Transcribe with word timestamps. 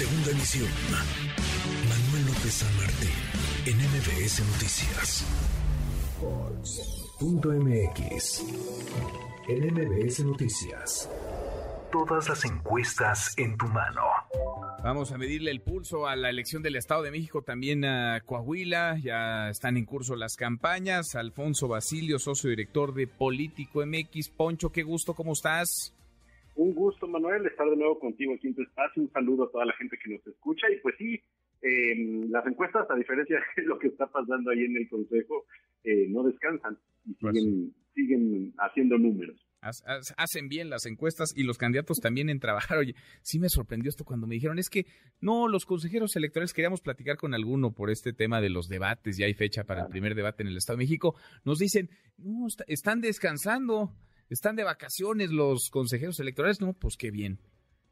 Segunda 0.00 0.30
emisión. 0.30 0.68
Manuel 1.86 2.24
López 2.24 2.54
San 2.54 2.74
Martín, 2.78 3.10
en 3.66 3.76
MBS 3.76 4.40
Noticias. 4.50 5.26
Punto 7.18 7.50
MX. 7.50 8.42
En 9.46 9.74
MBS 9.74 10.24
Noticias. 10.24 11.10
Todas 11.92 12.30
las 12.30 12.46
encuestas 12.46 13.34
en 13.36 13.58
tu 13.58 13.66
mano. 13.66 14.00
Vamos 14.82 15.12
a 15.12 15.18
medirle 15.18 15.50
el 15.50 15.60
pulso 15.60 16.06
a 16.06 16.16
la 16.16 16.30
elección 16.30 16.62
del 16.62 16.76
Estado 16.76 17.02
de 17.02 17.10
México, 17.10 17.42
también 17.42 17.84
a 17.84 18.22
Coahuila. 18.24 18.96
Ya 19.02 19.50
están 19.50 19.76
en 19.76 19.84
curso 19.84 20.16
las 20.16 20.36
campañas. 20.36 21.14
Alfonso 21.14 21.68
Basilio, 21.68 22.18
socio 22.18 22.48
director 22.48 22.94
de 22.94 23.06
Político 23.06 23.84
MX. 23.84 24.30
Poncho, 24.30 24.72
qué 24.72 24.82
gusto, 24.82 25.12
¿cómo 25.12 25.34
estás? 25.34 25.94
Un 26.60 26.74
gusto, 26.74 27.08
Manuel, 27.08 27.46
estar 27.46 27.66
de 27.70 27.74
nuevo 27.74 27.98
contigo 27.98 28.34
aquí 28.34 28.48
en 28.48 28.54
tu 28.54 28.60
espacio. 28.60 29.02
Un 29.02 29.10
saludo 29.12 29.44
a 29.44 29.50
toda 29.50 29.64
la 29.64 29.72
gente 29.78 29.96
que 29.96 30.10
nos 30.10 30.26
escucha. 30.26 30.70
Y 30.70 30.78
pues 30.80 30.94
sí, 30.98 31.18
eh, 31.62 32.26
las 32.28 32.46
encuestas, 32.46 32.86
a 32.90 32.96
diferencia 32.96 33.40
de 33.56 33.62
lo 33.62 33.78
que 33.78 33.86
está 33.86 34.06
pasando 34.08 34.50
ahí 34.50 34.66
en 34.66 34.76
el 34.76 34.86
Consejo, 34.90 35.46
eh, 35.84 36.06
no 36.10 36.22
descansan 36.22 36.76
y 37.06 37.14
pues 37.14 37.34
siguen, 37.34 37.74
siguen 37.94 38.52
haciendo 38.58 38.98
números. 38.98 39.42
Hacen 39.62 40.48
bien 40.48 40.68
las 40.68 40.84
encuestas 40.84 41.32
y 41.34 41.44
los 41.44 41.56
candidatos 41.56 41.96
también 41.96 42.28
en 42.28 42.40
trabajar. 42.40 42.76
Oye, 42.78 42.94
sí 43.22 43.38
me 43.38 43.48
sorprendió 43.48 43.88
esto 43.88 44.04
cuando 44.04 44.26
me 44.26 44.34
dijeron, 44.34 44.58
es 44.58 44.68
que 44.68 44.84
no, 45.22 45.48
los 45.48 45.64
consejeros 45.64 46.14
electorales 46.16 46.52
queríamos 46.52 46.82
platicar 46.82 47.16
con 47.16 47.32
alguno 47.32 47.72
por 47.72 47.88
este 47.88 48.12
tema 48.12 48.42
de 48.42 48.50
los 48.50 48.68
debates, 48.68 49.16
ya 49.16 49.24
hay 49.24 49.32
fecha 49.32 49.64
para 49.64 49.84
el 49.84 49.88
primer 49.88 50.14
debate 50.14 50.42
en 50.42 50.50
el 50.50 50.58
Estado 50.58 50.76
de 50.76 50.84
México. 50.84 51.14
Nos 51.42 51.58
dicen, 51.58 51.88
no, 52.18 52.48
están 52.66 53.00
descansando, 53.00 53.94
están 54.30 54.56
de 54.56 54.64
vacaciones 54.64 55.30
los 55.30 55.70
consejeros 55.70 56.18
electorales. 56.20 56.60
No, 56.60 56.72
pues 56.72 56.96
qué 56.96 57.10
bien, 57.10 57.38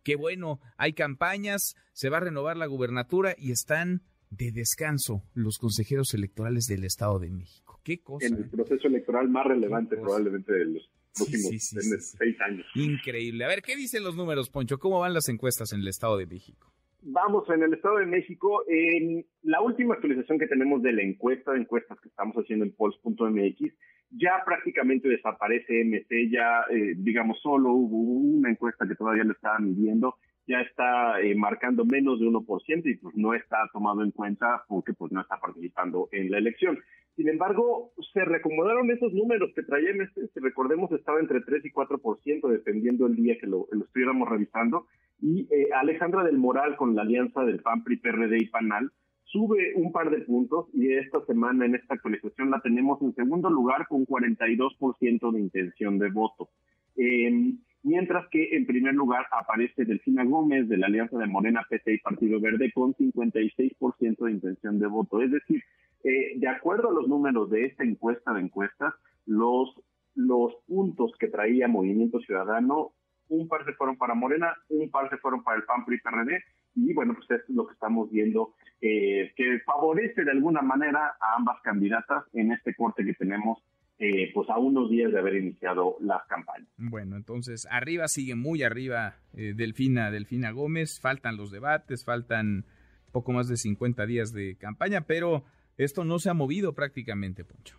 qué 0.03 0.17
bueno, 0.17 0.61
hay 0.77 0.95
campañas, 0.95 1.75
se 1.93 2.09
va 2.09 2.19
a 2.19 2.21
renovar 2.21 2.57
la 2.57 2.67
gubernatura 2.67 3.35
y 3.37 3.53
están 3.53 4.03
de 4.31 4.53
descanso 4.53 5.23
los 5.35 5.59
consejeros 5.59 6.15
electorales 6.15 6.67
del 6.67 6.85
Estado 6.85 7.19
de 7.19 7.31
México. 7.31 7.81
Qué 7.83 8.01
cosa. 8.01 8.27
En 8.27 8.35
el 8.35 8.45
¿eh? 8.45 8.49
proceso 8.51 8.89
electoral 8.89 9.29
más 9.29 9.47
relevante 9.47 9.97
probablemente 9.97 10.53
de 10.53 10.65
los 10.67 10.91
próximos 11.17 12.11
seis 12.19 12.41
años. 12.41 12.67
Increíble. 12.75 13.45
A 13.45 13.49
ver, 13.49 13.63
¿qué 13.63 13.77
dicen 13.77 14.05
los 14.05 14.17
números, 14.17 14.51
Poncho? 14.51 14.79
¿Cómo 14.79 15.01
van 15.01 15.15
las 15.15 15.29
encuestas 15.29 15.73
en 15.73 15.81
el 15.81 15.89
Estado 15.89 16.17
de 16.19 16.27
México? 16.27 16.73
Vamos, 17.01 17.49
en 17.49 17.63
el 17.63 17.73
Estado 17.73 17.99
de 17.99 18.07
México, 18.07 18.65
en 18.69 19.25
la 19.43 19.61
última 19.61 19.95
actualización 19.95 20.39
que 20.39 20.47
tenemos 20.47 20.83
de 20.83 20.93
la 20.93 21.03
encuesta 21.03 21.53
de 21.53 21.61
encuestas 21.61 21.99
que 22.01 22.09
estamos 22.09 22.37
haciendo 22.37 22.65
en 22.65 22.73
Pols.mx, 22.73 23.73
ya 24.11 24.43
prácticamente 24.45 25.09
desaparece 25.09 25.85
MC, 25.85 26.31
ya 26.31 26.65
eh, 26.71 26.95
digamos 26.97 27.41
solo 27.41 27.73
hubo 27.73 27.97
una 27.99 28.51
encuesta 28.51 28.87
que 28.87 28.95
todavía 28.95 29.25
lo 29.25 29.33
estaba 29.33 29.59
midiendo 29.59 30.17
ya 30.49 30.63
está 30.63 31.21
eh, 31.21 31.35
marcando 31.35 31.85
menos 31.85 32.19
de 32.19 32.27
1% 32.27 32.83
y 32.87 32.97
pues 32.97 33.15
no 33.17 33.35
está 33.35 33.59
tomado 33.73 34.03
en 34.03 34.11
cuenta 34.11 34.65
porque 34.67 34.95
pues 34.95 35.13
no 35.13 35.21
está 35.21 35.39
participando 35.39 36.09
en 36.11 36.31
la 36.31 36.39
elección. 36.39 36.79
Sin 37.17 37.29
embargo, 37.29 37.93
se 38.13 38.25
reacomodaron 38.25 38.91
esos 38.91 39.13
números 39.13 39.51
que 39.55 39.63
traía 39.63 39.93
si 40.15 40.41
recordemos 40.41 40.91
estaba 40.93 41.21
entre 41.21 41.43
3 41.43 41.67
y 41.67 41.71
4% 41.71 42.49
dependiendo 42.49 43.07
el 43.07 43.17
día 43.17 43.37
que 43.39 43.47
lo, 43.47 43.67
estuviéramos 43.85 44.29
revisando 44.29 44.87
y 45.21 45.49
eh, 45.53 45.69
Alejandra 45.75 46.25
del 46.25 46.39
Moral 46.39 46.77
con 46.77 46.95
la 46.95 47.03
alianza 47.03 47.45
del 47.45 47.61
PAN, 47.61 47.85
PRI, 47.85 47.99
PRD 47.99 48.39
y 48.39 48.47
PANAL 48.47 48.91
sube 49.31 49.73
un 49.77 49.93
par 49.93 50.11
de 50.11 50.23
puntos 50.23 50.67
y 50.73 50.93
esta 50.93 51.25
semana 51.27 51.67
en 51.67 51.75
esta 51.75 51.95
actualización 51.95 52.51
la 52.51 52.61
tenemos 52.61 53.01
en 53.03 53.15
segundo 53.15 53.51
lugar 53.51 53.87
con 53.87 54.07
42% 54.07 55.33
de 55.33 55.41
intención 55.41 55.99
de 55.99 56.11
voto. 56.11 56.49
Eh, 56.97 57.55
mientras 57.83 58.29
que 58.31 58.57
en 58.57 58.67
primer 58.67 58.95
lugar 58.95 59.27
aparece 59.31 59.85
Delfina 59.85 60.25
Gómez 60.25 60.69
de 60.69 60.79
la 60.79 60.87
Alianza 60.87 61.19
de 61.19 61.27
Morena, 61.27 61.65
PT 61.69 61.95
y 61.95 61.99
Partido 61.99 62.41
Verde 62.41 62.73
con 62.73 62.95
56% 62.95 64.25
de 64.25 64.33
intención 64.33 64.79
de 64.79 64.87
voto. 64.87 65.23
Es 65.23 65.31
decir, 65.31 65.63
eh, 66.05 66.33
de 66.37 66.49
acuerdo 66.49 66.91
a 66.91 66.93
los 66.93 67.09
números 67.09 67.51
de 67.51 67.67
esta 67.67 67.85
encuesta 67.85 68.33
de 68.33 68.41
encuestas, 68.41 68.95
los, 69.27 69.75
los 70.15 70.55
puntos 70.67 71.13
que 71.19 71.29
traía 71.29 71.69
Movimiento 71.69 72.19
Ciudadano, 72.21 72.93
un 73.29 73.47
par 73.47 73.65
se 73.67 73.75
fueron 73.75 73.97
para 73.99 74.15
Morena, 74.15 74.55
un 74.71 74.91
par 74.91 75.11
se 75.11 75.19
fueron 75.19 75.43
para 75.43 75.59
el 75.59 75.65
PAN, 75.65 75.85
PRI, 75.85 76.01
PRD, 76.01 76.43
y 76.79 76.95
bueno, 76.95 77.15
pues 77.15 77.31
esto 77.31 77.53
es 77.53 77.57
lo 77.57 77.67
que 77.67 77.73
estamos 77.75 78.11
viendo, 78.11 78.55
eh, 78.81 79.33
que 79.37 79.59
favorece 79.65 80.25
de 80.25 80.31
alguna 80.31 80.63
manera 80.63 81.17
a 81.21 81.37
ambas 81.37 81.61
candidatas 81.63 82.25
en 82.33 82.53
este 82.53 82.75
corte 82.75 83.05
que 83.05 83.15
tenemos 83.15 83.59
eh, 83.99 84.31
pues 84.33 84.49
a 84.49 84.59
unos 84.59 84.91
días 84.91 85.11
de 85.11 85.19
haber 85.19 85.35
iniciado 85.35 85.97
las 86.01 86.25
campañas. 86.29 86.69
Bueno, 86.77 87.17
entonces 87.17 87.67
arriba 87.71 88.07
sigue 88.07 88.37
muy 88.37 88.63
arriba 88.63 89.17
eh, 89.35 89.55
Delfina, 89.57 90.13
Delfina 90.13 90.53
Gómez, 90.53 91.01
faltan 91.01 91.37
los 91.37 91.51
debates, 91.51 92.05
faltan 92.05 92.65
poco 93.11 93.33
más 93.33 93.49
de 93.49 93.57
50 93.57 94.07
días 94.07 94.33
de 94.33 94.57
campaña, 94.57 95.01
pero 95.01 95.43
esto 95.77 96.05
no 96.05 96.21
se 96.21 96.31
ha 96.31 96.35
movido 96.35 96.75
prácticamente, 96.75 97.45
Poncho. 97.45 97.77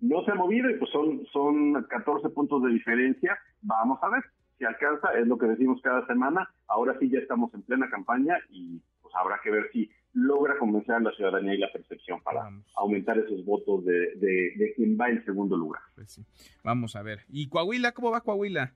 No 0.00 0.24
se 0.24 0.30
ha 0.30 0.34
movido 0.34 0.70
y 0.70 0.78
pues 0.78 0.90
son, 0.92 1.26
son 1.32 1.82
14 1.84 2.28
puntos 2.30 2.62
de 2.62 2.70
diferencia. 2.70 3.36
Vamos 3.62 3.98
a 4.02 4.08
ver 4.08 4.22
si 4.60 4.66
alcanza, 4.66 5.08
es 5.18 5.26
lo 5.26 5.38
que 5.38 5.46
decimos 5.46 5.80
cada 5.82 6.06
semana. 6.06 6.48
Ahora 6.68 6.94
sí 7.00 7.08
ya 7.08 7.18
estamos 7.18 7.52
en 7.54 7.62
plena 7.62 7.88
campaña 7.88 8.36
y 8.50 8.78
pues 9.00 9.14
habrá 9.16 9.40
que 9.42 9.50
ver 9.50 9.70
si 9.72 9.90
logra 10.12 10.58
convencer 10.58 10.96
a 10.96 11.00
la 11.00 11.12
ciudadanía 11.12 11.54
y 11.54 11.58
la 11.58 11.72
percepción 11.72 12.20
para 12.20 12.50
aumentar 12.76 13.16
esos 13.18 13.42
votos 13.46 13.86
de, 13.86 14.16
de, 14.16 14.72
quien 14.76 14.98
va 15.00 15.08
en 15.08 15.24
segundo 15.24 15.56
lugar. 15.56 15.80
Pues 15.94 16.12
sí. 16.12 16.26
Vamos 16.62 16.94
a 16.94 17.02
ver. 17.02 17.20
¿Y 17.30 17.48
Coahuila? 17.48 17.92
¿Cómo 17.92 18.10
va 18.10 18.20
Coahuila? 18.20 18.74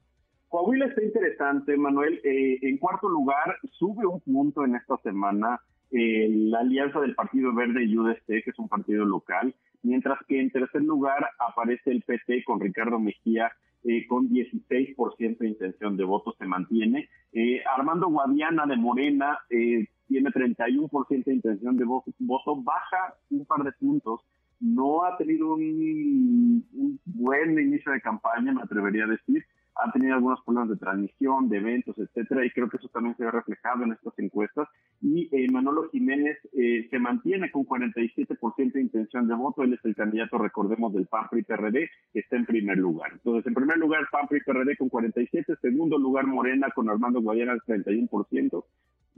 Coahuila 0.48 0.86
está 0.86 1.04
interesante, 1.04 1.76
Manuel. 1.76 2.18
Eh, 2.24 2.60
en 2.62 2.78
cuarto 2.78 3.06
lugar, 3.06 3.58
sube 3.72 4.06
un 4.06 4.20
punto 4.20 4.64
en 4.64 4.76
esta 4.76 4.96
semana 5.02 5.60
eh, 5.90 6.28
la 6.30 6.60
alianza 6.60 6.98
del 7.00 7.14
Partido 7.14 7.52
Verde 7.52 7.84
y 7.84 7.98
UDST, 7.98 8.26
que 8.26 8.50
es 8.50 8.58
un 8.58 8.70
partido 8.70 9.04
local, 9.04 9.54
mientras 9.82 10.18
que 10.26 10.40
en 10.40 10.50
tercer 10.50 10.80
lugar 10.80 11.28
aparece 11.38 11.90
el 11.90 12.02
PT 12.02 12.42
con 12.44 12.58
Ricardo 12.58 12.98
Mejía 12.98 13.52
eh, 13.84 14.06
con 14.06 14.28
16% 14.28 15.38
de 15.38 15.48
intención 15.48 15.96
de 15.96 16.04
voto 16.04 16.34
se 16.38 16.46
mantiene. 16.46 17.08
Eh, 17.32 17.62
Armando 17.76 18.08
Guadiana 18.08 18.66
de 18.66 18.76
Morena 18.76 19.38
eh, 19.50 19.86
tiene 20.08 20.30
31% 20.30 21.24
de 21.24 21.34
intención 21.34 21.76
de 21.76 21.84
voto, 21.84 22.62
baja 22.62 23.14
un 23.30 23.44
par 23.44 23.62
de 23.62 23.72
puntos. 23.72 24.20
No 24.60 25.04
ha 25.04 25.16
tenido 25.18 25.54
un, 25.54 26.64
un 26.72 27.00
buen 27.04 27.58
inicio 27.58 27.92
de 27.92 28.00
campaña, 28.00 28.52
me 28.52 28.62
atrevería 28.62 29.04
a 29.04 29.08
decir 29.08 29.44
han 29.76 29.92
tenido 29.92 30.14
algunos 30.14 30.40
problemas 30.44 30.70
de 30.70 30.76
transmisión, 30.76 31.48
de 31.48 31.58
eventos, 31.58 31.98
etcétera, 31.98 32.46
y 32.46 32.50
creo 32.50 32.68
que 32.68 32.76
eso 32.76 32.88
también 32.88 33.16
se 33.16 33.24
ve 33.24 33.30
reflejado 33.30 33.84
en 33.84 33.92
estas 33.92 34.16
encuestas. 34.18 34.68
Y 35.00 35.28
eh, 35.32 35.50
Manolo 35.50 35.88
Jiménez 35.90 36.38
eh, 36.52 36.86
se 36.90 36.98
mantiene 36.98 37.50
con 37.50 37.64
47% 37.64 38.72
de 38.72 38.80
intención 38.80 39.26
de 39.26 39.34
voto, 39.34 39.62
él 39.62 39.74
es 39.74 39.84
el 39.84 39.96
candidato, 39.96 40.38
recordemos, 40.38 40.92
del 40.94 41.06
PAN 41.06 41.28
PRI 41.28 41.42
PRD, 41.42 41.90
que 42.12 42.20
está 42.20 42.36
en 42.36 42.46
primer 42.46 42.78
lugar. 42.78 43.12
Entonces, 43.12 43.46
en 43.46 43.54
primer 43.54 43.78
lugar, 43.78 44.06
PAN 44.10 44.28
PRI 44.28 44.40
PRD 44.40 44.76
con 44.76 44.88
47, 44.88 45.54
segundo 45.60 45.98
lugar, 45.98 46.26
Morena 46.26 46.68
con 46.74 46.88
Armando 46.88 47.20
Guayana 47.20 47.54
31%, 47.66 48.64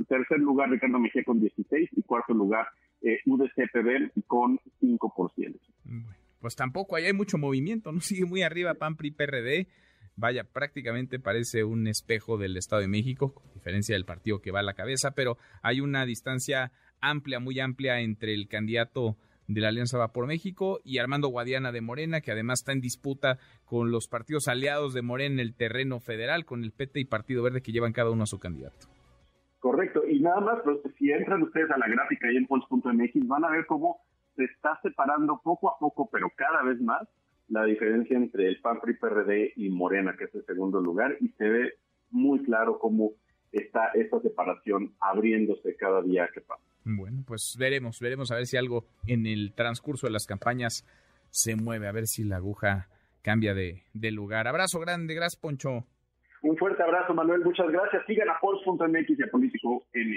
tercer 0.08 0.38
lugar, 0.38 0.70
Ricardo 0.70 0.98
Mejía 0.98 1.22
con 1.24 1.40
16, 1.40 1.90
y 1.96 2.02
cuarto 2.02 2.32
lugar, 2.32 2.66
eh, 3.02 3.18
UDCPB 3.26 4.24
con 4.26 4.58
5%. 4.80 5.60
pues 6.40 6.56
tampoco 6.56 6.96
ahí 6.96 7.06
hay 7.06 7.12
mucho 7.12 7.36
movimiento, 7.38 7.92
¿no? 7.92 8.00
Sigue 8.00 8.24
muy 8.24 8.42
arriba 8.42 8.74
PAN 8.74 8.96
PRI 8.96 9.10
PRD 9.10 9.68
vaya, 10.16 10.44
prácticamente 10.44 11.18
parece 11.18 11.64
un 11.64 11.86
espejo 11.86 12.38
del 12.38 12.56
Estado 12.56 12.82
de 12.82 12.88
México, 12.88 13.34
con 13.34 13.52
diferencia 13.54 13.94
del 13.94 14.04
partido 14.04 14.40
que 14.40 14.50
va 14.50 14.60
a 14.60 14.64
la 14.64 14.74
cabeza, 14.74 15.12
pero 15.12 15.36
hay 15.62 15.80
una 15.80 16.04
distancia 16.06 16.72
amplia, 17.00 17.38
muy 17.38 17.60
amplia 17.60 18.00
entre 18.00 18.34
el 18.34 18.48
candidato 18.48 19.16
de 19.48 19.60
la 19.60 19.68
Alianza 19.68 19.98
Va 19.98 20.12
por 20.12 20.26
México 20.26 20.80
y 20.84 20.98
Armando 20.98 21.28
Guadiana 21.28 21.70
de 21.70 21.80
Morena, 21.80 22.20
que 22.20 22.32
además 22.32 22.60
está 22.60 22.72
en 22.72 22.80
disputa 22.80 23.38
con 23.64 23.90
los 23.90 24.08
partidos 24.08 24.48
aliados 24.48 24.92
de 24.92 25.02
Morena 25.02 25.34
en 25.34 25.40
el 25.40 25.54
terreno 25.54 26.00
federal, 26.00 26.44
con 26.44 26.64
el 26.64 26.72
PT 26.72 27.00
y 27.00 27.04
Partido 27.04 27.42
Verde 27.42 27.62
que 27.62 27.72
llevan 27.72 27.92
cada 27.92 28.10
uno 28.10 28.24
a 28.24 28.26
su 28.26 28.38
candidato. 28.38 28.88
Correcto, 29.60 30.02
y 30.06 30.20
nada 30.20 30.40
más, 30.40 30.58
si 30.98 31.10
entran 31.10 31.42
ustedes 31.42 31.70
a 31.70 31.78
la 31.78 31.88
gráfica 31.88 32.28
ahí 32.28 32.36
en 32.36 32.46
Pons.mx, 32.46 33.26
van 33.26 33.44
a 33.44 33.50
ver 33.50 33.66
cómo 33.66 34.00
se 34.36 34.44
está 34.44 34.78
separando 34.82 35.40
poco 35.42 35.70
a 35.70 35.78
poco, 35.78 36.08
pero 36.10 36.28
cada 36.36 36.62
vez 36.62 36.80
más, 36.80 37.08
la 37.48 37.64
diferencia 37.64 38.16
entre 38.16 38.48
el 38.48 38.60
PAN, 38.60 38.80
PRI, 38.80 38.94
PRD 38.94 39.52
y 39.56 39.68
Morena, 39.70 40.16
que 40.18 40.24
es 40.24 40.34
el 40.34 40.44
segundo 40.44 40.80
lugar, 40.80 41.16
y 41.20 41.28
se 41.30 41.48
ve 41.48 41.72
muy 42.10 42.42
claro 42.42 42.78
cómo 42.78 43.12
está 43.52 43.90
esta 43.94 44.20
separación 44.20 44.94
abriéndose 45.00 45.76
cada 45.76 46.02
día 46.02 46.28
que 46.32 46.40
pasa. 46.40 46.62
Bueno, 46.84 47.22
pues 47.26 47.56
veremos, 47.58 48.00
veremos 48.00 48.30
a 48.30 48.36
ver 48.36 48.46
si 48.46 48.56
algo 48.56 48.84
en 49.06 49.26
el 49.26 49.52
transcurso 49.54 50.06
de 50.06 50.12
las 50.12 50.26
campañas 50.26 50.86
se 51.30 51.56
mueve, 51.56 51.88
a 51.88 51.92
ver 51.92 52.06
si 52.06 52.24
la 52.24 52.36
aguja 52.36 52.88
cambia 53.22 53.54
de, 53.54 53.82
lugar. 54.12 54.46
Abrazo 54.46 54.78
grande, 54.78 55.14
gracias 55.14 55.40
Poncho. 55.40 55.84
Un 56.42 56.56
fuerte 56.56 56.82
abrazo, 56.82 57.12
Manuel, 57.12 57.42
muchas 57.42 57.68
gracias. 57.68 58.04
Sigan 58.06 58.28
a 58.28 58.38
Pols.mx 58.40 59.18
y 59.18 59.22
a 59.22 59.30
Político 59.30 59.86
N. 59.94 60.16